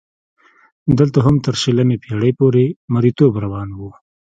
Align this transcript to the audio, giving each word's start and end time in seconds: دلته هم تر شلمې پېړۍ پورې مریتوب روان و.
دلته 0.97 1.19
هم 1.25 1.35
تر 1.45 1.55
شلمې 1.61 1.97
پېړۍ 2.03 2.31
پورې 2.39 2.63
مریتوب 2.93 3.33
روان 3.43 3.69
و. 3.73 3.79